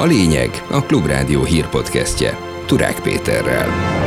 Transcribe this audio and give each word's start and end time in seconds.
A 0.00 0.04
lényeg 0.04 0.64
a 0.70 0.82
Klubrádió 0.82 1.44
hírpodcastje 1.44 2.38
Turák 2.66 3.00
Péterrel. 3.00 3.99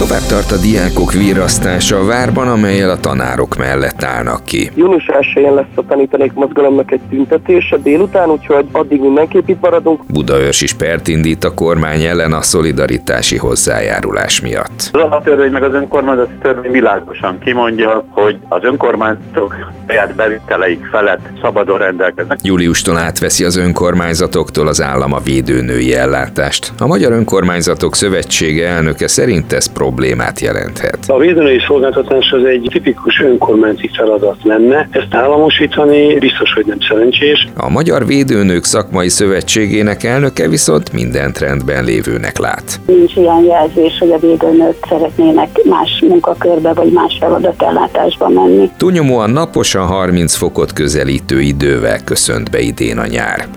Tovább 0.00 0.26
tart 0.28 0.50
a 0.50 0.56
diákok 0.56 1.12
virasztása 1.12 1.98
a 1.98 2.04
várban, 2.04 2.48
amelyel 2.48 2.90
a 2.90 2.96
tanárok 2.96 3.56
mellett 3.56 4.02
állnak 4.02 4.44
ki. 4.44 4.70
Június 4.74 5.06
1 5.34 5.42
lesz 5.54 5.64
a 5.74 5.82
tanítanék 5.88 6.32
mozgalomnak 6.32 6.92
egy 6.92 7.00
tüntetése 7.10 7.76
délután, 7.76 8.30
úgyhogy 8.30 8.66
addig 8.72 9.00
mindenképp 9.00 9.48
itt 9.48 9.60
maradunk. 9.60 10.00
Budaörs 10.06 10.60
is 10.60 10.72
pert 10.72 11.08
indít 11.08 11.44
a 11.44 11.54
kormány 11.54 12.02
ellen 12.02 12.32
a 12.32 12.42
szolidaritási 12.42 13.36
hozzájárulás 13.36 14.40
miatt. 14.40 14.90
Az 14.92 15.00
alaptörvény 15.00 15.50
meg 15.50 15.62
az 15.62 15.74
önkormányzati 15.74 16.34
törvény 16.42 16.72
világosan 16.72 17.38
kimondja, 17.38 18.04
hogy 18.10 18.38
az 18.48 18.64
önkormányzatok 18.64 19.54
saját 19.86 20.14
bevételeik 20.14 20.86
felett 20.90 21.20
szabadon 21.42 21.78
rendelkeznek. 21.78 22.38
Júliustól 22.42 22.98
átveszi 22.98 23.44
az 23.44 23.56
önkormányzatoktól 23.56 24.68
az 24.68 24.82
állam 24.82 25.12
a 25.12 25.18
védőnői 25.18 25.94
ellátást. 25.94 26.72
A 26.78 26.86
Magyar 26.86 27.12
Önkormányzatok 27.12 27.94
Szövetsége 27.94 28.68
elnöke 28.68 29.08
szerint 29.08 29.52
ez 29.52 29.66
problémát 29.90 30.40
jelenthet. 30.40 30.98
A 31.06 31.18
védőnői 31.18 31.60
szolgáltatás 31.66 32.30
az 32.30 32.44
egy 32.44 32.68
tipikus 32.70 33.20
önkormányzati 33.20 33.90
feladat 33.94 34.36
lenne. 34.42 34.88
Ezt 34.90 35.14
államosítani 35.14 36.18
biztos, 36.18 36.52
hogy 36.52 36.66
nem 36.66 36.78
szerencsés. 36.88 37.48
A 37.56 37.70
Magyar 37.70 38.06
Védőnők 38.06 38.64
Szakmai 38.64 39.08
Szövetségének 39.08 40.04
elnöke 40.04 40.48
viszont 40.48 40.92
mindent 40.92 41.38
rendben 41.38 41.84
lévőnek 41.84 42.38
lát. 42.38 42.80
Nincs 42.86 43.16
ilyen 43.16 43.44
jelzés, 43.44 43.98
hogy 43.98 44.10
a 44.10 44.18
védőnők 44.18 44.76
szeretnének 44.88 45.48
más 45.64 46.02
munkakörbe 46.08 46.72
vagy 46.72 46.92
más 46.92 47.16
feladatellátásba 47.20 48.28
menni. 48.28 48.70
Túlnyomóan 48.76 49.30
naposan 49.30 49.86
30 49.86 50.34
fokot 50.34 50.72
közelítő 50.72 51.40
idővel 51.40 52.04
köszönt 52.04 52.50
be 52.50 52.60
idén 52.60 52.98
a 52.98 53.06
nyár. 53.06 53.48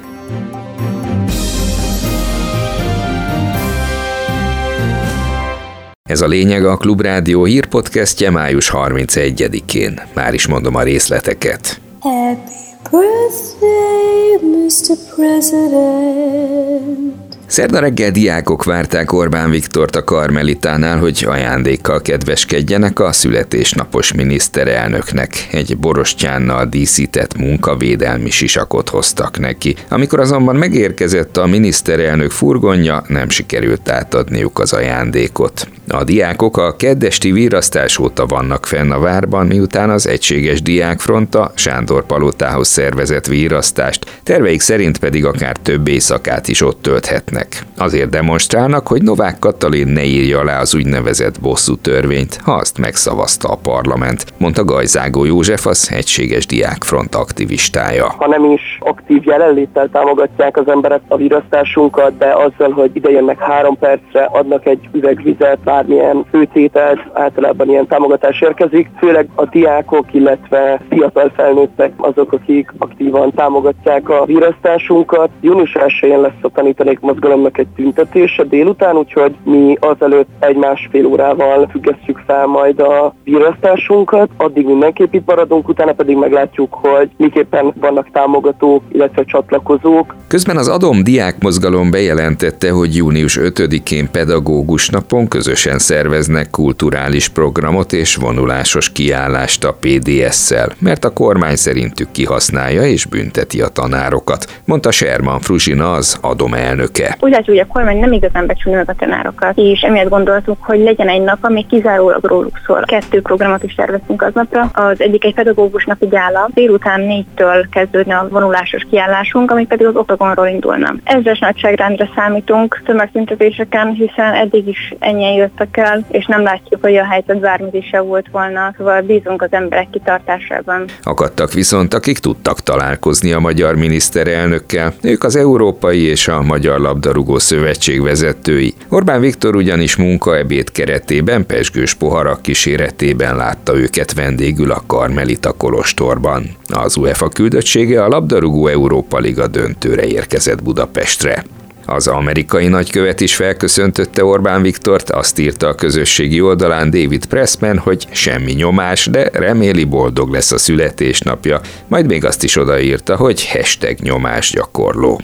Ez 6.09 6.21
a 6.21 6.27
lényeg 6.27 6.65
a 6.65 6.77
Klubrádió 6.77 7.43
hírpodcastje 7.43 8.29
május 8.29 8.71
31-én. 8.73 10.01
Már 10.13 10.33
is 10.33 10.47
mondom 10.47 10.75
a 10.75 10.83
részleteket. 10.83 11.81
Happy 11.99 12.51
birthday, 12.91 14.51
Mr. 14.51 14.95
President. 15.15 17.22
Szerda 17.53 17.79
reggel 17.79 18.11
diákok 18.11 18.63
várták 18.63 19.11
Orbán 19.11 19.49
Viktort 19.49 19.95
a 19.95 20.03
Karmelitánál, 20.03 20.97
hogy 20.97 21.25
ajándékkal 21.27 22.01
kedveskedjenek 22.01 22.99
a 22.99 23.11
születésnapos 23.11 24.13
miniszterelnöknek. 24.13 25.47
Egy 25.51 25.77
borostyánnal 25.77 26.65
díszített 26.65 27.37
munkavédelmi 27.37 28.29
sisakot 28.29 28.89
hoztak 28.89 29.39
neki. 29.39 29.75
Amikor 29.89 30.19
azonban 30.19 30.55
megérkezett 30.55 31.37
a 31.37 31.45
miniszterelnök 31.45 32.31
furgonja, 32.31 33.03
nem 33.07 33.29
sikerült 33.29 33.89
átadniuk 33.89 34.59
az 34.59 34.73
ajándékot. 34.73 35.67
A 35.87 36.03
diákok 36.03 36.57
a 36.57 36.75
keddesti 36.75 37.31
virasztás 37.31 37.97
óta 37.97 38.25
vannak 38.25 38.65
fenn 38.65 38.91
a 38.91 38.99
várban, 38.99 39.47
miután 39.47 39.89
az 39.89 40.07
Egységes 40.07 40.61
Diákfronta 40.61 41.51
Sándor 41.55 42.05
Palotához 42.05 42.67
szervezett 42.67 43.25
virasztást, 43.25 44.05
terveik 44.23 44.61
szerint 44.61 44.97
pedig 44.97 45.25
akár 45.25 45.57
több 45.57 45.87
éjszakát 45.87 46.47
is 46.47 46.61
ott 46.61 46.81
tölthetnek. 46.81 47.42
Azért 47.77 48.09
demonstrálnak, 48.09 48.87
hogy 48.87 49.01
Novák 49.01 49.39
Katalin 49.39 49.87
ne 49.87 50.03
írja 50.03 50.39
alá 50.39 50.59
az 50.59 50.75
úgynevezett 50.75 51.39
bosszú 51.41 51.75
törvényt, 51.75 52.39
ha 52.43 52.51
azt 52.51 52.77
megszavazta 52.77 53.49
a 53.49 53.59
parlament, 53.63 54.25
mondta 54.37 54.63
Gajzágó 54.63 55.25
József, 55.25 55.65
az 55.65 55.91
Egységes 55.93 56.45
Diákfront 56.45 57.15
aktivistája. 57.15 58.13
Ha 58.17 58.27
nem 58.27 58.51
is 58.51 58.77
aktív 58.79 59.25
jelenléttel 59.25 59.89
támogatják 59.91 60.57
az 60.57 60.67
emberek 60.67 61.01
a 61.07 61.17
virasztásunkat, 61.17 62.17
de 62.17 62.33
azzal, 62.33 62.71
hogy 62.71 62.91
idejönnek 62.93 63.39
három 63.39 63.77
percre, 63.77 64.23
adnak 64.23 64.65
egy 64.65 64.89
üvegvizet, 64.91 65.59
bármilyen 65.59 66.25
főtételt, 66.29 66.99
általában 67.13 67.69
ilyen 67.69 67.87
támogatás 67.87 68.41
érkezik, 68.41 68.89
főleg 68.99 69.27
a 69.35 69.45
diákok, 69.45 70.13
illetve 70.13 70.81
fiatal 70.89 71.31
felnőttek 71.35 71.93
azok, 71.97 72.31
akik 72.31 72.73
aktívan 72.77 73.31
támogatják 73.31 74.09
a 74.09 74.25
virasztásunkat. 74.25 75.29
Június 75.41 75.73
1 75.73 75.91
lesz 76.01 76.31
a 76.41 76.49
tanítanék 76.53 76.99
mozgalomnak 77.33 77.57
egy 77.57 77.67
tüntetése 77.75 78.43
délután, 78.43 78.95
úgyhogy 78.95 79.35
mi 79.43 79.77
azelőtt 79.79 80.27
egy-másfél 80.39 81.05
órával 81.05 81.67
függesztjük 81.71 82.21
fel 82.25 82.45
majd 82.45 82.79
a 82.79 83.15
virasztásunkat, 83.23 84.29
addig 84.37 84.65
mindenképp 84.65 85.13
itt 85.13 85.25
maradunk, 85.25 85.67
utána 85.67 85.91
pedig 85.91 86.15
meglátjuk, 86.15 86.73
hogy 86.73 87.09
miképpen 87.17 87.73
vannak 87.79 88.11
támogatók, 88.11 88.83
illetve 88.91 89.23
csatlakozók. 89.23 90.15
Közben 90.27 90.57
az 90.57 90.67
Adom 90.67 91.03
Diák 91.03 91.41
Mozgalom 91.41 91.91
bejelentette, 91.91 92.71
hogy 92.71 92.95
június 92.95 93.39
5-én 93.41 94.11
pedagógus 94.11 94.89
napon 94.89 95.27
közösen 95.27 95.79
szerveznek 95.79 96.49
kulturális 96.49 97.29
programot 97.29 97.93
és 97.93 98.15
vonulásos 98.15 98.91
kiállást 98.91 99.63
a 99.63 99.77
PDS-szel, 99.79 100.71
mert 100.79 101.05
a 101.05 101.13
kormány 101.13 101.55
szerintük 101.55 102.11
kihasználja 102.11 102.83
és 102.83 103.05
bünteti 103.05 103.61
a 103.61 103.67
tanárokat, 103.67 104.61
mondta 104.65 104.91
Sherman 104.91 105.39
Fruzsina 105.39 105.91
az 105.91 106.17
adom 106.21 106.53
elnöke. 106.53 107.17
Úgy 107.23 107.31
látjuk, 107.31 107.57
hogy 107.57 107.65
a 107.69 107.73
kormány 107.73 107.97
nem 107.97 108.11
igazán 108.11 108.45
becsülni 108.45 108.77
meg 108.77 108.89
a 108.89 108.93
tanárokat, 108.97 109.57
és 109.57 109.81
emiatt 109.81 110.09
gondoltuk, 110.09 110.57
hogy 110.63 110.79
legyen 110.79 111.07
egy 111.07 111.21
nap, 111.21 111.37
ami 111.41 111.65
kizárólag 111.65 112.23
róluk 112.23 112.59
szól. 112.65 112.81
Kettő 112.85 113.21
programot 113.21 113.63
is 113.63 113.75
terveztünk 113.75 114.21
aznapra. 114.21 114.61
Az 114.73 115.01
egyik 115.01 115.23
egy 115.25 115.33
pedagógus 115.33 115.85
napi 115.85 116.05
gála, 116.05 116.49
délután 116.53 117.01
négytől 117.01 117.69
kezdődne 117.69 118.15
a 118.15 118.27
vonulásos 118.29 118.85
kiállásunk, 118.89 119.51
ami 119.51 119.65
pedig 119.65 119.85
az 119.85 119.95
oktagonról 119.95 120.47
indulna. 120.47 120.95
Ezres 121.03 121.39
nagyságrendre 121.39 122.09
számítunk 122.15 122.81
tömegtüntetéseken, 122.85 123.91
hiszen 123.91 124.33
eddig 124.33 124.67
is 124.67 124.93
ennyien 124.99 125.33
jött 125.33 125.53
jutottak 125.57 125.77
el, 125.77 126.05
és 126.09 126.25
nem 126.25 126.43
látjuk, 126.43 126.81
hogy 126.81 126.95
a 126.95 127.05
helyzet 127.05 127.39
bármit 127.39 127.73
is 127.73 127.89
volt 128.05 128.27
volna, 128.31 128.73
szóval 128.77 129.01
bízunk 129.01 129.41
az 129.41 129.51
emberek 129.51 129.89
kitartásában. 129.89 130.85
Akadtak 131.03 131.53
viszont, 131.53 131.93
akik 131.93 132.17
tudtak 132.17 132.59
találkozni 132.59 133.31
a 133.31 133.39
magyar 133.39 133.75
miniszterelnökkel. 133.75 134.93
Ők 135.01 135.23
az 135.23 135.35
Európai 135.35 136.01
és 136.01 136.27
a 136.27 136.41
Magyar 136.41 136.79
Labdarúgó 137.13 137.39
Szövetség 137.39 138.01
vezetői. 138.01 138.73
Orbán 138.89 139.21
Viktor 139.21 139.55
ugyanis 139.55 139.95
munkaebéd 139.95 140.71
keretében 140.71 141.45
pesgős 141.45 141.93
poharak 141.93 142.41
kíséretében 142.41 143.35
látta 143.35 143.77
őket 143.77 144.13
vendégül 144.13 144.71
a 144.71 144.83
Karmelita 144.87 145.51
Kolostorban. 145.51 146.49
Az 146.67 146.97
UEFA 146.97 147.29
küldöttsége 147.29 148.03
a 148.03 148.07
Labdarúgó 148.07 148.67
Európa 148.67 149.17
Liga 149.19 149.47
döntőre 149.47 150.05
érkezett 150.05 150.63
Budapestre. 150.63 151.43
Az 151.85 152.07
amerikai 152.07 152.67
nagykövet 152.67 153.21
is 153.21 153.35
felköszöntötte 153.35 154.25
Orbán 154.25 154.61
Viktort, 154.61 155.09
azt 155.09 155.39
írta 155.39 155.67
a 155.67 155.75
közösségi 155.75 156.41
oldalán 156.41 156.89
David 156.89 157.25
Pressman, 157.25 157.77
hogy 157.77 158.07
semmi 158.11 158.51
nyomás, 158.51 159.05
de 159.05 159.29
reméli 159.33 159.83
boldog 159.83 160.31
lesz 160.31 160.51
a 160.51 160.57
születésnapja, 160.57 161.61
majd 161.87 162.05
még 162.05 162.25
azt 162.25 162.43
is 162.43 162.55
odaírta, 162.55 163.15
hogy 163.15 163.47
hashtag 163.47 163.97
nyomás 163.99 164.51
gyakorló. 164.51 165.19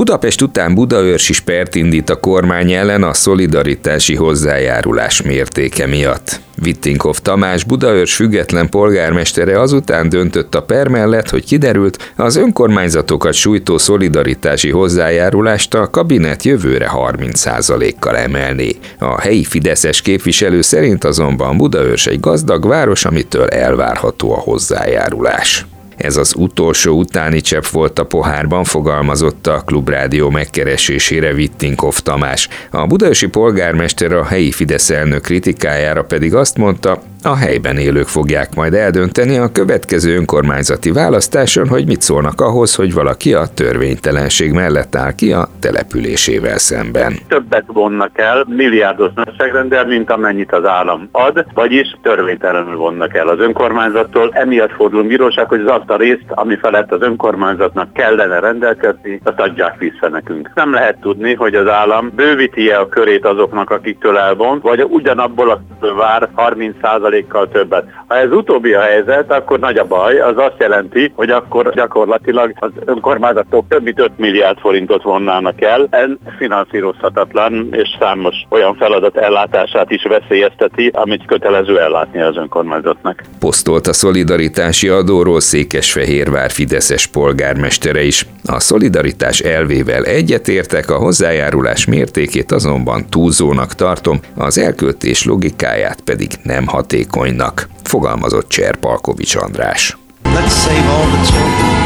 Budapest 0.00 0.42
után 0.42 0.74
Budaörs 0.74 1.28
is 1.28 1.40
pert 1.40 1.74
indít 1.74 2.10
a 2.10 2.20
kormány 2.20 2.72
ellen 2.72 3.02
a 3.02 3.14
szolidaritási 3.14 4.14
hozzájárulás 4.14 5.22
mértéke 5.22 5.86
miatt. 5.86 6.40
Vittinkov 6.62 7.18
Tamás 7.18 7.64
Budaörs 7.64 8.14
független 8.14 8.68
polgármestere 8.68 9.60
azután 9.60 10.08
döntött 10.08 10.54
a 10.54 10.62
per 10.62 10.88
mellett, 10.88 11.30
hogy 11.30 11.44
kiderült, 11.44 12.12
az 12.16 12.36
önkormányzatokat 12.36 13.32
sújtó 13.32 13.78
szolidaritási 13.78 14.70
hozzájárulást 14.70 15.74
a 15.74 15.90
kabinet 15.90 16.42
jövőre 16.42 16.90
30%-kal 16.94 18.16
emelné. 18.16 18.76
A 18.98 19.20
helyi 19.20 19.44
fideszes 19.44 20.02
képviselő 20.02 20.60
szerint 20.60 21.04
azonban 21.04 21.56
Budaörs 21.56 22.06
egy 22.06 22.20
gazdag 22.20 22.66
város, 22.66 23.04
amitől 23.04 23.48
elvárható 23.48 24.32
a 24.32 24.38
hozzájárulás. 24.38 25.66
Ez 26.00 26.16
az 26.16 26.34
utolsó 26.36 26.98
utáni 26.98 27.40
csepp 27.40 27.64
volt 27.66 27.98
a 27.98 28.04
pohárban, 28.04 28.64
fogalmazott 28.64 29.46
a 29.46 29.62
klubrádió 29.66 30.30
megkeresésére 30.30 31.32
Vittinkov 31.32 31.98
Tamás. 31.98 32.48
A 32.70 32.86
budaösi 32.86 33.26
polgármester 33.26 34.12
a 34.12 34.24
helyi 34.24 34.50
Fidesz 34.50 34.90
elnök 34.90 35.22
kritikájára 35.22 36.04
pedig 36.04 36.34
azt 36.34 36.56
mondta, 36.56 37.02
a 37.24 37.36
helyben 37.36 37.76
élők 37.76 38.06
fogják 38.06 38.54
majd 38.54 38.74
eldönteni 38.74 39.38
a 39.38 39.52
következő 39.52 40.16
önkormányzati 40.16 40.92
választáson, 40.92 41.68
hogy 41.68 41.86
mit 41.86 42.00
szólnak 42.00 42.40
ahhoz, 42.40 42.74
hogy 42.74 42.94
valaki 42.94 43.34
a 43.34 43.46
törvénytelenség 43.54 44.52
mellett 44.52 44.94
áll 44.94 45.14
ki 45.14 45.32
a 45.32 45.48
településével 45.60 46.58
szemben. 46.58 47.14
Többet 47.28 47.64
vonnak 47.66 48.18
el 48.18 48.44
milliárdos 48.48 49.10
nagyságrendel, 49.14 49.86
mint 49.86 50.10
amennyit 50.10 50.52
az 50.52 50.64
állam 50.64 51.08
ad, 51.12 51.44
vagyis 51.54 51.96
törvénytelenül 52.02 52.76
vonnak 52.76 53.14
el 53.14 53.28
az 53.28 53.38
önkormányzattól. 53.38 54.30
Emiatt 54.32 54.72
fordul 54.72 55.02
bíróság, 55.02 55.48
hogy 55.48 55.60
az 55.60 55.78
azt 55.80 55.90
a 55.90 55.96
részt, 55.96 56.24
ami 56.28 56.56
felett 56.56 56.92
az 56.92 57.02
önkormányzatnak 57.02 57.92
kellene 57.92 58.40
rendelkezni, 58.40 59.20
azt 59.24 59.40
adják 59.40 59.78
vissza 59.78 60.08
nekünk. 60.08 60.50
Nem 60.54 60.72
lehet 60.72 61.00
tudni, 61.00 61.34
hogy 61.34 61.54
az 61.54 61.68
állam 61.68 62.12
bővíti-e 62.14 62.80
a 62.80 62.88
körét 62.88 63.24
azoknak, 63.24 63.70
akiktől 63.70 64.16
elvon, 64.16 64.58
vagy 64.62 64.82
ugyanabból 64.82 65.50
a 65.50 65.60
vár 65.96 66.28
30 66.34 66.76
10%-kal 67.10 67.48
többet. 67.48 67.84
Ha 68.06 68.16
ez 68.16 68.30
utóbbi 68.30 68.72
a 68.72 68.80
helyzet, 68.80 69.32
akkor 69.32 69.58
nagy 69.58 69.76
a 69.76 69.84
baj, 69.84 70.20
az 70.20 70.36
azt 70.36 70.54
jelenti, 70.58 71.12
hogy 71.14 71.30
akkor 71.30 71.74
gyakorlatilag 71.74 72.52
az 72.58 72.70
önkormányzatok 72.84 73.64
több 73.68 73.82
mint 73.82 74.00
5 74.00 74.10
milliárd 74.16 74.58
forintot 74.58 75.02
vonnának 75.02 75.62
el. 75.62 75.86
Ez 75.90 76.08
finanszírozhatatlan, 76.38 77.68
és 77.72 77.88
számos 78.00 78.34
olyan 78.48 78.74
feladat 78.74 79.16
ellátását 79.16 79.90
is 79.90 80.02
veszélyezteti, 80.02 80.90
amit 80.94 81.26
kötelező 81.26 81.80
ellátni 81.80 82.20
az 82.20 82.36
önkormányzatnak. 82.36 83.22
Posztolt 83.38 83.86
a 83.86 83.92
szolidaritási 83.92 84.88
adóról 84.88 85.40
Székesfehérvár 85.40 86.50
Fideszes 86.50 87.06
polgármestere 87.06 88.02
is. 88.02 88.26
A 88.44 88.60
szolidaritás 88.60 89.40
elvével 89.40 90.04
egyetértek, 90.04 90.90
a 90.90 90.96
hozzájárulás 90.96 91.86
mértékét 91.86 92.52
azonban 92.52 93.06
túlzónak 93.10 93.74
tartom, 93.74 94.20
az 94.36 94.58
elköltés 94.58 95.24
logikáját 95.24 96.00
pedig 96.00 96.28
nem 96.42 96.66
hatékonynak, 97.00 97.68
fogalmazott 97.82 98.48
Cserpalkovics 98.48 99.36
András. 99.36 99.98
Let's 100.22 100.52
save 100.52 100.88
all 100.88 101.10
the 101.10 101.32
children. 101.32 101.79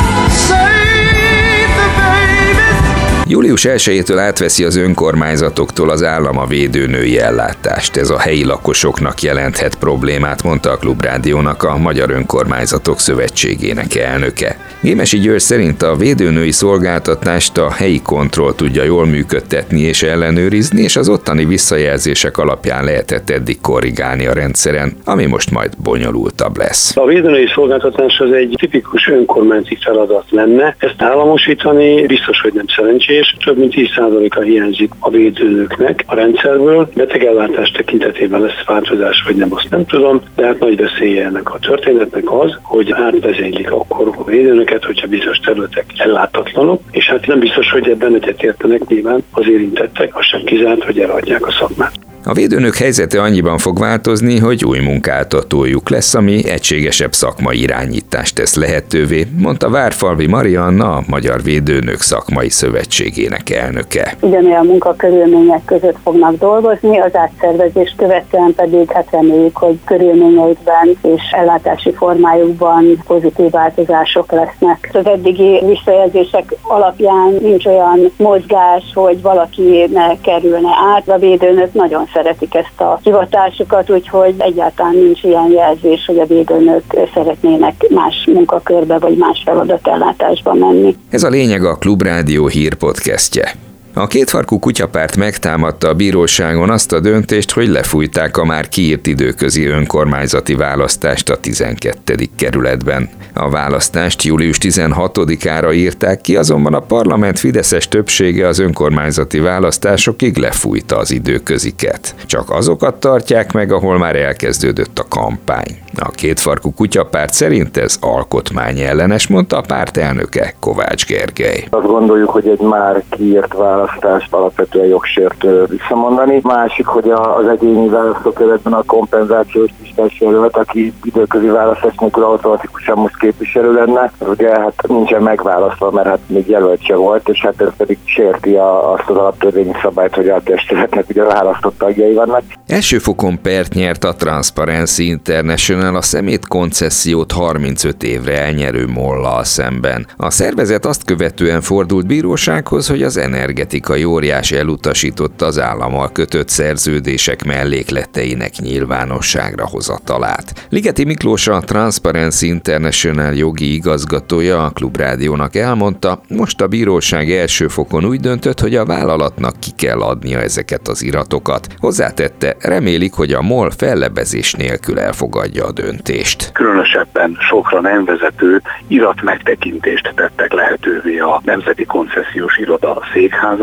Július 3.62 3.86
1-től 3.86 4.18
átveszi 4.18 4.64
az 4.64 4.76
önkormányzatoktól 4.76 5.90
az 5.90 6.02
állam 6.02 6.38
a 6.38 6.46
védőnői 6.46 7.18
ellátást. 7.18 7.96
Ez 7.96 8.10
a 8.10 8.18
helyi 8.18 8.44
lakosoknak 8.44 9.22
jelenthet 9.22 9.74
problémát, 9.74 10.42
mondta 10.42 10.70
a 10.70 10.76
Klubrádiónak 10.76 11.62
a 11.62 11.76
Magyar 11.76 12.10
Önkormányzatok 12.10 12.98
Szövetségének 12.98 13.94
elnöke. 13.94 14.56
Gémesi 14.82 15.18
György 15.18 15.40
szerint 15.40 15.82
a 15.82 15.96
védőnői 15.96 16.50
szolgáltatást 16.50 17.58
a 17.58 17.72
helyi 17.72 18.02
kontroll 18.02 18.54
tudja 18.54 18.82
jól 18.82 19.06
működtetni 19.06 19.80
és 19.80 20.02
ellenőrizni, 20.02 20.82
és 20.82 20.96
az 20.96 21.08
ottani 21.08 21.44
visszajelzések 21.44 22.38
alapján 22.38 22.84
lehetett 22.84 23.30
eddig 23.30 23.60
korrigálni 23.60 24.26
a 24.26 24.32
rendszeren, 24.32 24.96
ami 25.04 25.26
most 25.26 25.50
majd 25.50 25.70
bonyolultabb 25.82 26.56
lesz. 26.56 26.96
A 26.96 27.06
védőnői 27.06 27.48
szolgáltatás 27.54 28.18
az 28.18 28.32
egy 28.32 28.54
tipikus 28.58 29.08
önkormányzati 29.08 29.78
feladat 29.80 30.24
lenne. 30.30 30.76
Ezt 30.78 31.02
államosítani 31.02 32.06
biztos, 32.06 32.40
hogy 32.40 32.52
nem 32.52 32.66
szerencsés 32.76 33.32
és 33.38 33.43
több 33.44 33.58
mint 33.58 33.74
10%-a 33.76 34.40
hiányzik 34.40 34.92
a 34.98 35.10
védőnöknek 35.10 36.04
a 36.06 36.14
rendszerből. 36.14 36.88
Betegellátás 36.94 37.70
tekintetében 37.70 38.40
lesz 38.40 38.64
változás, 38.66 39.22
vagy 39.26 39.36
nem, 39.36 39.52
azt 39.52 39.70
nem 39.70 39.86
tudom, 39.86 40.20
de 40.36 40.46
hát 40.46 40.58
nagy 40.58 40.76
veszélye 40.76 41.24
ennek 41.24 41.54
a 41.54 41.58
történetnek 41.58 42.32
az, 42.32 42.58
hogy 42.62 42.92
átvezénylik 42.92 43.70
akkor 43.70 44.12
a 44.16 44.24
védőnöket, 44.24 44.84
hogyha 44.84 45.06
bizonyos 45.06 45.38
területek 45.38 45.84
ellátatlanok, 45.96 46.80
és 46.90 47.06
hát 47.06 47.26
nem 47.26 47.38
biztos, 47.38 47.70
hogy 47.70 47.88
ebben 47.88 48.14
egyetértenek 48.14 48.86
nyilván 48.86 49.24
az 49.30 49.48
érintettek, 49.48 50.16
az 50.16 50.24
sem 50.24 50.44
kizárt, 50.44 50.84
hogy 50.84 51.00
eladják 51.00 51.46
a 51.46 51.52
szakmát. 51.52 52.03
A 52.26 52.32
védőnök 52.32 52.74
helyzete 52.74 53.20
annyiban 53.22 53.58
fog 53.58 53.78
változni, 53.78 54.38
hogy 54.38 54.64
új 54.64 54.78
munkáltatójuk 54.78 55.88
lesz, 55.88 56.14
ami 56.14 56.48
egységesebb 56.48 57.12
szakmai 57.12 57.60
irányítást 57.60 58.34
tesz 58.34 58.54
lehetővé, 58.54 59.26
mondta 59.38 59.70
Várfalvi 59.70 60.26
Marianna, 60.26 60.96
a 60.96 61.02
Magyar 61.06 61.42
Védőnök 61.42 62.00
Szakmai 62.00 62.48
Szövetségének 62.48 63.50
elnöke. 63.50 64.16
Ugyanolyan 64.20 64.66
munkakörülmények 64.66 65.64
között 65.64 65.96
fognak 66.02 66.38
dolgozni, 66.38 66.98
az 66.98 67.16
átszervezés 67.16 67.94
követően 67.96 68.54
pedig 68.56 68.90
hát 68.92 69.08
reméljük, 69.10 69.56
hogy 69.56 69.78
körülményeikben 69.84 70.88
és 71.02 71.22
ellátási 71.30 71.92
formájukban 71.92 73.02
pozitív 73.06 73.50
változások 73.50 74.32
lesznek. 74.32 74.90
Az 74.92 75.06
eddigi 75.06 75.62
visszajelzések 75.66 76.54
alapján 76.62 77.36
nincs 77.40 77.66
olyan 77.66 78.12
mozgás, 78.16 78.82
hogy 78.94 79.22
valaki 79.22 79.88
ne 79.92 80.20
kerülne 80.20 80.70
át. 80.94 81.08
A 81.08 81.18
védőnök 81.18 81.72
nagyon 81.72 82.06
szeretik 82.14 82.54
ezt 82.54 82.80
a 82.80 82.98
hivatásukat, 83.02 83.90
úgyhogy 83.90 84.34
egyáltalán 84.38 84.94
nincs 84.94 85.22
ilyen 85.22 85.50
jelzés, 85.50 86.06
hogy 86.06 86.18
a 86.18 86.26
védőnök 86.26 86.82
szeretnének 87.14 87.86
más 87.90 88.28
munkakörbe 88.32 88.98
vagy 88.98 89.16
más 89.16 89.42
feladatellátásba 89.44 90.54
menni. 90.54 90.96
Ez 91.10 91.22
a 91.22 91.28
lényeg 91.28 91.64
a 91.64 91.76
Klubrádió 91.76 92.46
hírpodcastje. 92.46 93.52
A 93.96 94.06
kétfarkú 94.06 94.58
kutyapárt 94.58 95.16
megtámadta 95.16 95.88
a 95.88 95.94
bíróságon 95.94 96.70
azt 96.70 96.92
a 96.92 97.00
döntést, 97.00 97.52
hogy 97.52 97.68
lefújták 97.68 98.36
a 98.36 98.44
már 98.44 98.68
kiírt 98.68 99.06
időközi 99.06 99.66
önkormányzati 99.66 100.54
választást 100.54 101.30
a 101.30 101.36
12. 101.36 102.14
kerületben. 102.36 103.08
A 103.34 103.50
választást 103.50 104.22
július 104.22 104.58
16-ára 104.60 105.72
írták 105.72 106.20
ki, 106.20 106.36
azonban 106.36 106.74
a 106.74 106.80
parlament 106.80 107.38
fideszes 107.38 107.88
többsége 107.88 108.46
az 108.46 108.58
önkormányzati 108.58 109.38
választásokig 109.38 110.36
lefújta 110.36 110.96
az 110.96 111.10
időköziket. 111.10 112.14
Csak 112.26 112.50
azokat 112.50 112.94
tartják 112.94 113.52
meg, 113.52 113.72
ahol 113.72 113.98
már 113.98 114.16
elkezdődött 114.16 114.98
a 114.98 115.06
kampány. 115.08 115.78
A 115.96 116.10
kétfarkú 116.10 116.72
kutyapárt 116.72 117.32
szerint 117.32 117.76
ez 117.76 117.96
alkotmány 118.00 118.80
ellenes, 118.80 119.26
mondta 119.26 119.56
a 119.56 119.64
párt 119.66 119.96
elnöke 119.96 120.54
Kovács 120.60 121.06
Gergely. 121.06 121.64
Azt 121.70 121.86
gondoljuk, 121.86 122.30
hogy 122.30 122.48
egy 122.48 122.60
már 122.60 123.02
kiírt 123.10 123.54
választást 123.84 124.32
alapvetően 124.32 124.86
jogsértő 124.86 125.64
visszamondani. 125.64 126.40
Másik, 126.42 126.86
hogy 126.86 127.10
az 127.10 127.46
egyéni 127.46 127.88
választókerületben 127.88 128.72
a 128.72 128.82
kompenzációs 128.82 129.70
listás 129.82 130.20
jelölt, 130.20 130.56
aki 130.56 130.92
időközi 131.02 131.46
választás 131.46 131.94
nélkül 131.98 132.24
automatikusan 132.24 132.98
most 132.98 133.18
képviselő 133.18 133.72
lenne, 133.72 134.12
ugye 134.20 134.60
hát 134.60 134.74
nincsen 134.88 135.22
megválasztva, 135.22 135.90
mert 135.90 136.06
hát 136.06 136.18
még 136.26 136.48
jelölt 136.48 136.84
se 136.84 136.94
volt, 136.94 137.28
és 137.28 137.40
hát 137.40 137.60
ez 137.60 137.76
pedig 137.76 137.98
sérti 138.04 138.54
a, 138.54 138.92
azt 138.92 139.08
az 139.08 139.16
alaptörvényi 139.16 139.72
szabályt, 139.82 140.14
hogy 140.14 140.28
a 140.28 140.40
testületnek 140.44 141.04
ugye 141.08 141.22
választott 141.22 141.78
tagjai 141.78 142.14
vannak. 142.14 142.42
Első 142.66 142.98
fokon 142.98 143.40
pert 143.42 143.74
nyert 143.74 144.04
a 144.04 144.14
Transparency 144.14 145.06
International 145.06 145.96
a 145.96 146.02
szemét 146.02 146.46
koncesziót 146.46 147.32
35 147.32 148.02
évre 148.02 148.40
elnyerő 148.40 148.86
mollal 148.86 149.44
szemben. 149.44 150.06
A 150.16 150.30
szervezet 150.30 150.84
azt 150.84 151.04
követően 151.04 151.60
fordult 151.60 152.06
bírósághoz, 152.06 152.88
hogy 152.88 153.02
az 153.02 153.16
energetikai 153.16 153.73
óriás 154.04 154.52
elutasította 154.52 155.46
az 155.46 155.60
állammal 155.60 156.12
kötött 156.12 156.48
szerződések 156.48 157.44
mellékleteinek 157.44 158.52
nyilvánosságra 158.58 159.66
hozatalát. 159.66 160.66
Ligeti 160.68 161.04
Miklós 161.04 161.48
a 161.48 161.60
Transparency 161.60 162.46
International 162.46 163.34
jogi 163.34 163.74
igazgatója 163.74 164.64
a 164.64 164.70
Klubrádiónak 164.70 165.56
elmondta, 165.56 166.20
most 166.28 166.60
a 166.60 166.66
bíróság 166.66 167.30
első 167.30 167.68
fokon 167.68 168.04
úgy 168.04 168.20
döntött, 168.20 168.60
hogy 168.60 168.74
a 168.76 168.84
vállalatnak 168.84 169.60
ki 169.60 169.70
kell 169.76 170.00
adnia 170.00 170.38
ezeket 170.38 170.88
az 170.88 171.02
iratokat. 171.02 171.66
Hozzátette, 171.78 172.56
remélik, 172.60 173.12
hogy 173.12 173.32
a 173.32 173.42
MOL 173.42 173.70
fellebezés 173.70 174.52
nélkül 174.52 174.98
elfogadja 174.98 175.64
a 175.66 175.72
döntést. 175.72 176.52
Különösebben 176.52 177.36
sokra 177.48 177.80
nem 177.80 178.04
vezető 178.04 178.62
irat 178.86 179.22
megtekintést 179.22 180.12
tettek 180.14 180.52
lehetővé 180.52 181.18
a 181.18 181.40
Nemzeti 181.44 181.84
Koncesziós 181.84 182.58
Iroda 182.58 183.02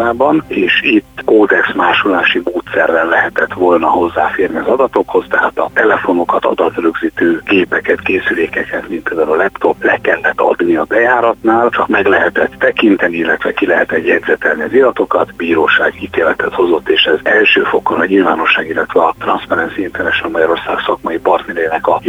székházában, 0.02 0.44
és 0.48 0.82
itt 0.84 1.22
kódex 1.26 1.74
másolási 1.74 2.42
módszerrel 2.44 3.08
lehetett 3.08 3.54
volna 3.54 3.88
hozzáférni 3.88 4.58
az 4.58 4.68
adatokhoz, 4.68 5.26
tehát 5.30 5.58
a 5.58 5.70
telefonokat, 5.74 6.46
adatrögzítő 6.46 7.42
gépeket, 7.46 8.02
készülékeket, 8.02 8.90
mint 8.90 9.04
például 9.04 9.32
a 9.32 9.36
laptop 9.36 9.84
le 9.84 9.98
kellett 10.02 10.40
adni 10.40 10.76
a 10.76 10.84
bejáratnál, 10.84 11.70
csak 11.70 11.88
meg 11.88 12.06
lehetett 12.06 12.52
tekinteni, 12.60 13.18
illetve 13.18 13.54
ki 13.54 13.66
lehetett 13.66 14.06
jegyzetelni 14.06 14.64
az 14.64 14.74
iratokat, 14.74 15.36
bíróság 15.36 15.94
ítéletet 16.02 16.54
hozott, 16.54 16.90
és 16.90 17.04
ez 17.04 17.20
első 17.24 17.64
fokon 17.64 18.00
a 18.00 18.06
nyilvánosság, 18.06 18.70
illetve 18.70 19.02
a 19.02 19.16
Transparency 19.20 19.82
International 19.82 20.32
Magyarország 20.32 20.80
szakmai 20.86 21.18
partnerének 21.18 21.88
a 21.88 22.00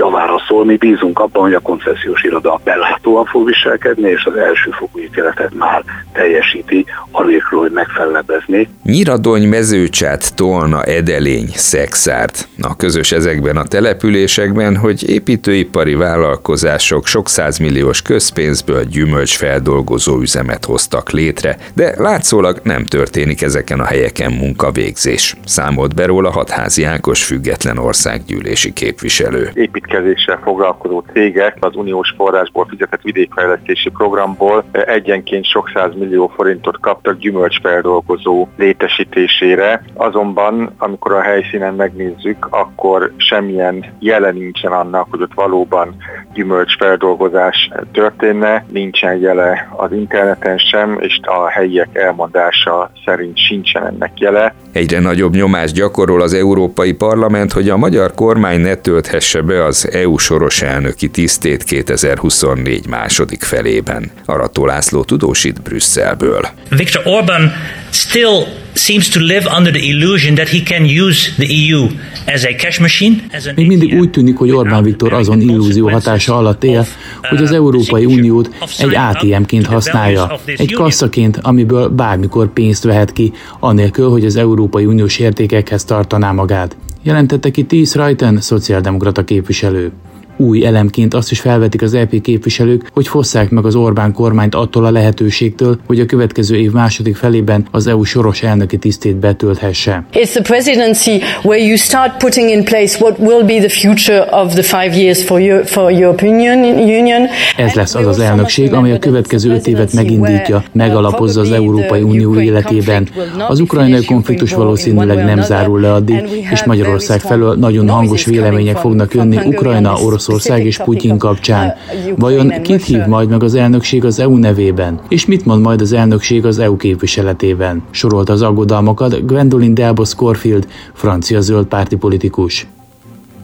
szól. 0.53 0.65
Mi 0.65 0.77
bízunk 0.77 1.19
abban, 1.19 1.43
hogy 1.43 1.55
a 1.55 1.61
koncesziós 1.61 2.23
iroda 2.23 2.61
bellátóan 2.65 3.25
fog 3.25 3.47
viselkedni, 3.47 4.11
és 4.11 4.25
az 4.25 4.37
elsőfokú 4.37 4.99
ítéletet 4.99 5.55
már 5.55 5.85
teljesíti, 6.13 6.85
anélkül, 7.11 7.59
hogy 7.59 7.71
megfellebezni. 7.71 8.69
Nyiradony, 8.83 9.49
Mezőcsát, 9.49 10.35
Tolna, 10.35 10.83
Edelény, 10.83 11.49
Szexárd. 11.55 12.35
A 12.61 12.77
közös 12.77 13.13
ezekben 13.13 13.57
a 13.57 13.65
településekben, 13.65 14.77
hogy 14.77 15.11
építőipari 15.11 15.95
vállalkozások 15.95 17.07
sok 17.07 17.29
százmilliós 17.29 18.03
közpénzből 18.03 18.85
gyümölcsfeldolgozó 18.85 20.21
üzemet 20.21 20.65
hoztak 20.65 21.11
létre, 21.11 21.57
de 21.75 21.95
látszólag 21.97 22.61
nem 22.63 22.85
történik 22.85 23.43
ezeken 23.43 23.81
a 23.81 23.85
helyeken 23.85 24.33
munkavégzés. 24.33 25.37
Számolt 25.45 25.95
be 25.95 26.07
róla 26.07 26.31
Hatházi 26.31 26.85
Ákos 26.85 27.25
független 27.25 27.79
országgyűlési 27.79 28.73
képviselő 28.73 29.51
építkezéssel 29.55 30.41
foglalkozó 30.43 31.03
cégek 31.13 31.57
az 31.61 31.77
uniós 31.77 32.15
forrásból 32.17 32.67
fizetett 32.69 33.03
vidékfejlesztési 33.03 33.91
programból 33.91 34.65
egyenként 34.73 35.45
sok 35.45 35.71
millió 35.95 36.33
forintot 36.37 36.81
kaptak 36.81 37.19
gyümölcsfeldolgozó 37.19 38.49
létesítésére. 38.57 39.85
Azonban, 39.95 40.75
amikor 40.79 41.13
a 41.13 41.21
helyszínen 41.21 41.75
megnézzük, 41.75 42.47
akkor 42.51 43.13
semmilyen 43.17 43.85
jele 43.99 44.31
nincsen 44.31 44.73
annak, 44.73 45.07
hogy 45.11 45.23
ott 45.23 45.35
valóban 45.35 45.95
gyümölcsfeldolgozás 46.35 47.71
történne, 47.93 48.65
nincsen 48.69 49.17
jele 49.17 49.69
az 49.77 49.93
interneten 49.93 50.59
sem, 50.59 50.99
és 51.01 51.21
a 51.23 51.49
helyiek 51.49 51.89
elmondása 51.93 52.91
szerint 53.05 53.39
sincsen 53.39 53.87
ennek 53.87 54.19
jele. 54.19 54.55
Egyre 54.73 55.01
nagyobb 55.01 55.35
nyomást 55.35 55.75
gyakorol 55.75 56.21
az 56.21 56.35
Európai 56.35 56.93
Parlament, 56.93 57.53
hogy 57.53 57.69
a 57.69 57.77
magyar 57.77 58.15
kormány 58.15 58.61
ne 58.61 58.75
tölthesse 58.75 59.43
be 59.43 59.65
az 59.65 59.89
EU 59.93 60.19
soros 60.33 60.63
elnöki 60.63 61.09
tisztét 61.09 61.63
2024 61.63 62.87
második 62.87 63.43
felében. 63.43 64.11
Arató 64.25 64.67
László 64.67 65.05
tudósít 65.05 65.63
Brüsszelből. 65.63 66.49
Viktor 66.69 67.03
Orbán 67.07 67.53
still 67.91 68.45
seems 68.75 69.09
to 69.09 69.21
live 69.21 69.55
under 69.59 69.73
the 69.73 69.83
illusion 69.83 70.35
that 70.35 70.49
he 70.49 70.59
can 70.65 70.85
use 70.85 71.31
the 71.39 71.47
EU 71.47 71.87
as 72.27 72.45
a 72.45 72.55
cash 72.57 72.81
machine. 72.81 73.17
Még 73.55 73.67
mindig 73.67 73.95
úgy 73.95 74.11
tűnik, 74.11 74.37
hogy 74.37 74.51
Orbán 74.51 74.83
Viktor 74.83 75.13
azon 75.13 75.41
illúzió 75.41 75.89
hatása 75.89 76.37
alatt 76.37 76.65
él, 76.65 76.87
hogy 77.23 77.43
az 77.43 77.53
Európai 77.53 78.05
Uniót 78.05 78.51
egy 78.79 78.95
ATM-ként 78.95 79.67
használja, 79.67 80.39
egy 80.45 80.73
kasszaként, 80.73 81.39
amiből 81.43 81.89
bármikor 81.89 82.53
pénzt 82.53 82.85
vehet 82.85 83.13
ki, 83.13 83.33
anélkül, 83.61 84.11
hogy 84.11 84.25
az 84.25 84.37
Európai 84.37 84.85
Uniós 84.85 85.19
értékekhez 85.19 85.85
tartaná 85.85 86.33
magát. 86.33 86.77
Jelentette 87.03 87.51
ki 87.51 87.65
Tíz 87.65 87.95
Rajten, 87.95 88.41
szociáldemokrata 88.41 89.25
képviselő. 89.25 89.93
Új 90.37 90.65
elemként 90.65 91.15
azt 91.15 91.31
is 91.31 91.41
felvetik 91.41 91.83
az 91.83 91.95
EP 91.95 92.21
képviselők, 92.21 92.91
hogy 92.93 93.09
fosszák 93.09 93.51
meg 93.51 93.65
az 93.65 93.75
Orbán 93.75 94.13
kormányt 94.13 94.55
attól 94.55 94.85
a 94.85 94.91
lehetőségtől, 94.91 95.79
hogy 95.87 96.01
a 96.01 96.07
következő 96.07 96.57
év 96.57 96.73
második 96.73 97.17
felében 97.17 97.67
az 97.71 97.87
EU 97.87 98.05
soros 98.05 98.43
elnöki 98.43 98.77
tisztét 98.77 99.17
betölthesse. 99.17 100.05
It's 100.13 100.31
the 100.31 100.43
presidency 100.43 101.21
where 101.43 101.63
you 101.63 101.77
start 101.77 102.17
putting 102.17 102.51
in 102.51 102.65
place 102.65 102.99
what 103.01 103.19
will 103.19 103.45
be 103.45 103.67
the 103.67 103.69
future 103.69 104.29
of 104.31 104.53
the 104.53 104.63
five 104.63 104.97
years 104.97 105.25
for, 105.25 105.41
your, 105.41 105.67
for 105.67 105.91
European 105.91 106.35
Union. 106.75 107.27
Ez 107.57 107.73
lesz 107.73 107.95
az 107.95 108.07
az 108.07 108.19
elnökség, 108.19 108.73
amely 108.73 108.93
a 108.93 108.99
következő 108.99 109.51
öt 109.51 109.67
évet 109.67 109.93
megindítja, 109.93 110.65
megalapozza 110.73 111.41
az 111.41 111.51
Európai 111.51 112.03
Unió 112.03 112.41
életében. 112.41 113.09
Az 113.49 113.61
ukrajnai 113.61 114.05
konfliktus 114.05 114.53
valószínűleg 114.55 115.25
nem 115.25 115.43
zárul 115.43 115.81
le 115.81 115.93
addig, 115.93 116.47
és 116.53 116.65
Magyarország 116.65 117.21
felől 117.21 117.55
nagyon 117.55 117.89
hangos 117.89 118.25
vélemények 118.25 118.77
fognak 118.77 119.15
jönni 119.15 119.37
Ukrajna, 119.45 119.95
Oroszország, 120.05 120.32
Oroszország 120.33 120.67
és 120.67 120.77
Putyin 120.77 121.19
kapcsán. 121.19 121.75
Vajon 122.17 122.53
kit 122.63 122.85
hív 122.85 123.05
majd 123.07 123.29
meg 123.29 123.43
az 123.43 123.55
elnökség 123.55 124.05
az 124.05 124.19
EU 124.19 124.37
nevében? 124.37 125.01
És 125.09 125.27
mit 125.27 125.45
mond 125.45 125.63
majd 125.63 125.81
az 125.81 125.93
elnökség 125.93 126.47
az 126.47 126.59
EU 126.59 126.77
képviseletében? 126.77 127.83
Sorolt 127.91 128.29
az 128.29 128.43
aggodalmakat 128.43 129.27
Gwendolyn 129.27 129.75
Delbos 129.75 130.15
Corfield, 130.15 130.67
francia 130.93 131.41
zöld 131.41 131.67
párti 131.67 131.97
politikus. 131.97 132.67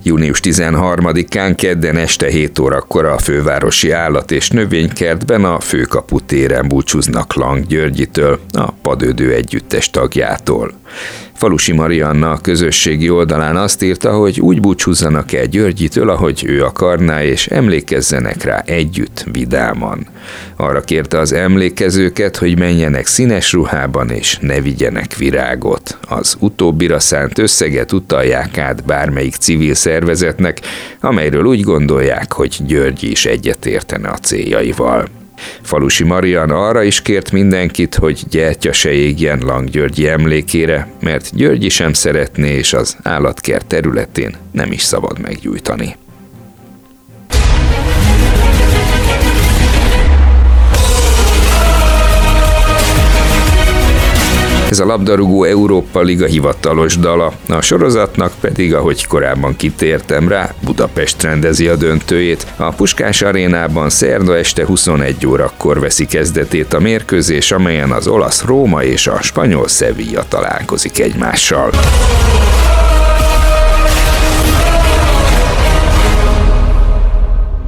Június 0.02 0.40
13-án 0.42 1.52
kedden 1.56 1.96
este 1.96 2.26
7 2.26 2.58
órakor 2.58 3.04
a 3.04 3.18
fővárosi 3.18 3.90
állat 3.90 4.30
és 4.30 4.50
növénykertben 4.50 5.44
a 5.44 5.60
főkapu 5.60 6.20
téren 6.20 6.68
búcsúznak 6.68 7.34
Lang 7.34 7.66
Györgyitől, 7.66 8.38
a 8.52 8.70
Padődő 8.82 9.32
együttes 9.32 9.90
tagjától. 9.90 10.72
Falusi 11.38 11.72
Marianna 11.72 12.30
a 12.30 12.38
közösségi 12.38 13.10
oldalán 13.10 13.56
azt 13.56 13.82
írta, 13.82 14.12
hogy 14.12 14.40
úgy 14.40 14.60
búcsúzzanak 14.60 15.32
el 15.32 15.46
Györgyitől, 15.46 16.10
ahogy 16.10 16.44
ő 16.46 16.64
akarná, 16.64 17.22
és 17.22 17.46
emlékezzenek 17.46 18.42
rá 18.42 18.62
együtt, 18.66 19.24
vidáman. 19.32 20.06
Arra 20.56 20.80
kérte 20.80 21.18
az 21.18 21.32
emlékezőket, 21.32 22.36
hogy 22.36 22.58
menjenek 22.58 23.06
színes 23.06 23.52
ruhában, 23.52 24.10
és 24.10 24.38
ne 24.40 24.60
vigyenek 24.60 25.16
virágot. 25.16 25.98
Az 26.08 26.36
utóbbira 26.38 27.00
szánt 27.00 27.38
összeget 27.38 27.92
utalják 27.92 28.58
át 28.58 28.84
bármelyik 28.84 29.34
civil 29.34 29.74
szervezetnek, 29.74 30.60
amelyről 31.00 31.44
úgy 31.44 31.60
gondolják, 31.60 32.32
hogy 32.32 32.56
György 32.66 33.02
is 33.02 33.26
egyetértene 33.26 34.08
a 34.08 34.16
céljaival. 34.16 35.17
Falusi 35.62 36.04
Marian 36.04 36.50
arra 36.50 36.82
is 36.82 37.02
kért 37.02 37.32
mindenkit, 37.32 37.94
hogy 37.94 38.22
gyertya 38.30 38.72
se 38.72 38.90
égjen 38.90 39.38
Lang 39.38 39.68
Györgyi 39.68 40.08
emlékére, 40.08 40.88
mert 41.00 41.30
Györgyi 41.34 41.68
sem 41.68 41.92
szeretné, 41.92 42.56
és 42.56 42.72
az 42.72 42.96
állatkert 43.02 43.66
területén 43.66 44.36
nem 44.52 44.72
is 44.72 44.82
szabad 44.82 45.18
meggyújtani. 45.20 45.96
Ez 54.70 54.78
a 54.78 54.84
labdarúgó 54.84 55.44
Európa 55.44 56.00
Liga 56.00 56.26
hivatalos 56.26 56.96
dala, 56.96 57.32
a 57.48 57.60
sorozatnak 57.60 58.32
pedig, 58.40 58.74
ahogy 58.74 59.06
korábban 59.06 59.56
kitértem 59.56 60.28
rá, 60.28 60.54
Budapest 60.64 61.22
rendezi 61.22 61.68
a 61.68 61.76
döntőjét. 61.76 62.46
A 62.56 62.68
Puskás 62.68 63.22
arénában 63.22 63.90
szerda 63.90 64.36
este 64.36 64.66
21 64.66 65.26
órakor 65.26 65.80
veszi 65.80 66.06
kezdetét 66.06 66.72
a 66.72 66.80
mérkőzés, 66.80 67.52
amelyen 67.52 67.90
az 67.90 68.06
olasz 68.06 68.44
Róma 68.44 68.82
és 68.82 69.06
a 69.06 69.22
spanyol 69.22 69.68
Sevilla 69.68 70.24
találkozik 70.28 70.98
egymással. 70.98 71.70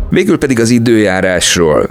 Végül 0.09 0.39
pedig 0.39 0.61
az 0.61 0.71
időjárásról. 0.71 1.89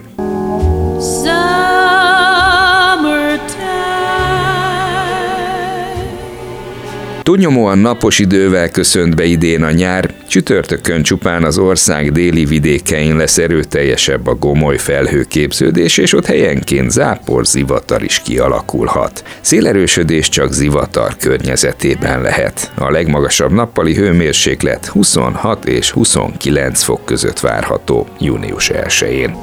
Túlnyomóan 7.30 7.78
napos 7.78 8.20
idővel 8.20 8.70
köszönt 8.70 9.16
be 9.16 9.24
idén 9.24 9.64
a 9.64 9.72
nyár, 9.72 10.14
csütörtökön 10.28 11.04
csupán 11.04 11.44
az 11.44 11.58
ország 11.58 12.12
déli 12.12 12.46
vidékein 12.46 13.16
lesz 13.18 13.38
erőteljesebb 13.38 14.28
a 14.28 14.36
gomoly 14.36 14.78
felhőképződés, 14.78 15.98
és 15.98 16.14
ott 16.14 16.26
helyenként 16.26 16.92
zápor 16.92 17.46
zivatar 17.46 18.04
is 18.04 18.22
kialakulhat. 18.22 19.24
Szélerősödés 19.42 20.30
csak 20.30 20.52
zivatar 20.52 21.18
környezetében 21.18 22.22
lehet. 22.22 22.72
A 22.76 22.92
legmagasabb 22.92 23.52
nappali 23.52 23.96
hőmérséklet 23.96 24.86
26 24.86 25.66
és 25.66 25.92
29 25.92 26.84
fok 26.84 27.06
között 27.06 27.40
várható 27.40 28.08
június 28.20 28.72
1-én. 28.74 29.36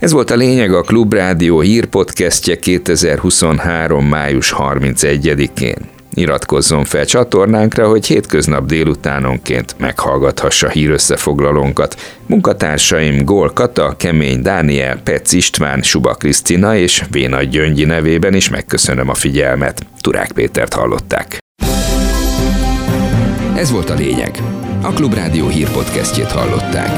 Ez 0.00 0.12
volt 0.12 0.30
a 0.30 0.34
lényeg 0.34 0.72
a 0.72 0.82
Klubrádió 0.82 1.60
hírpodcastje 1.60 2.58
2023. 2.58 4.06
május 4.06 4.54
31-én. 4.58 5.76
Iratkozzon 6.14 6.84
fel 6.84 7.04
csatornánkra, 7.04 7.88
hogy 7.88 8.06
hétköznap 8.06 8.66
délutánonként 8.66 9.74
meghallgathassa 9.78 10.68
hírösszefoglalónkat. 10.68 12.16
Munkatársaim 12.26 13.24
Gól 13.24 13.50
Kata, 13.50 13.94
Kemény 13.98 14.42
Dániel, 14.42 15.00
Pec 15.04 15.32
István, 15.32 15.82
Suba 15.82 16.14
Krisztina 16.14 16.76
és 16.76 17.04
Véna 17.10 17.42
Gyöngyi 17.42 17.84
nevében 17.84 18.34
is 18.34 18.48
megköszönöm 18.48 19.08
a 19.08 19.14
figyelmet. 19.14 19.86
Turák 20.00 20.32
Pétert 20.32 20.74
hallották. 20.74 21.38
Ez 23.56 23.70
volt 23.70 23.90
a 23.90 23.94
lényeg. 23.94 24.42
A 24.82 24.92
Klubrádió 24.92 25.48
hírpodcastjét 25.48 26.32
hallották. 26.32 26.90